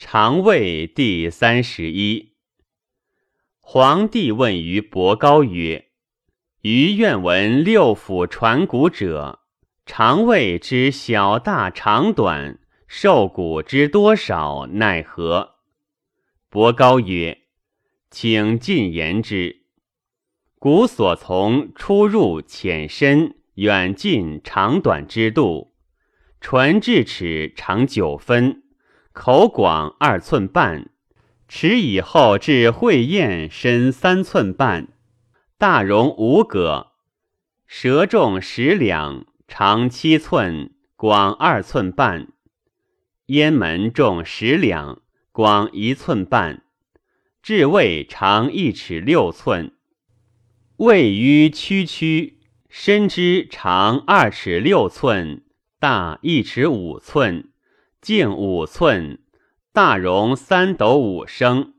[0.00, 2.34] 常位第三十一。
[3.58, 5.88] 皇帝问于伯高曰
[6.62, 9.40] ：“余愿闻六腑传骨者，
[9.84, 15.56] 常位之小大长短，受骨之多少，奈何？”
[16.48, 17.36] 伯高曰
[18.08, 19.64] ：“请进言之。
[20.60, 25.74] 骨所从出入浅深远近长短之度，
[26.40, 28.62] 唇至齿长九分。”
[29.20, 30.90] 口广二寸半，
[31.48, 34.90] 齿以后至会咽深三寸半，
[35.58, 36.92] 大容五葛；
[37.66, 42.28] 舌重十两，长七寸，广二寸半；
[43.26, 45.02] 咽门重十两，
[45.32, 46.60] 广一寸半；
[47.42, 49.72] 至胃长一尺六寸，
[50.76, 55.42] 胃盂曲曲，深之长二尺六寸，
[55.80, 57.50] 大一尺五寸。
[58.00, 59.18] 径五寸，
[59.72, 61.74] 大容三斗五升。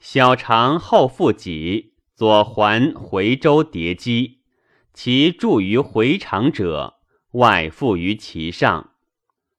[0.00, 4.40] 小肠后腹脊，左环回周叠肌，
[4.94, 6.94] 其注于回肠者，
[7.32, 8.92] 外附于其上。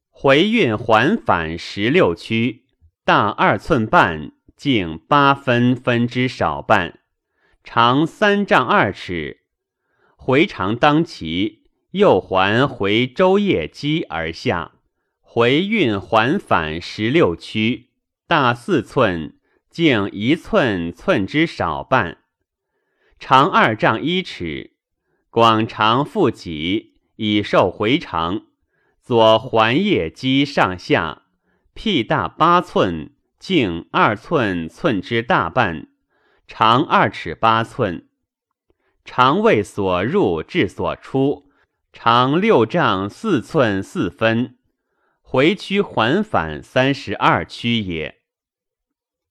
[0.10, 2.66] 回运环反十六区，
[3.04, 7.02] 大二寸半，径八分分之少半，
[7.64, 9.42] 长三丈二尺。
[10.16, 14.72] 回肠当其右环回周腋肌而下。
[15.36, 17.90] 回运环反十六区，
[18.26, 19.36] 大四寸，
[19.70, 22.20] 径一寸寸之少半，
[23.20, 24.78] 长二丈一尺，
[25.30, 28.44] 广长腹脊，以受回肠。
[29.02, 31.24] 左环叶肌上下，
[31.74, 35.90] 屁大八寸，径二寸寸之大半，
[36.48, 38.08] 长二尺八寸。
[39.04, 41.50] 肠胃所入至所出，
[41.92, 44.56] 长六丈四寸四分。
[45.28, 48.25] 回曲环反三十二曲也。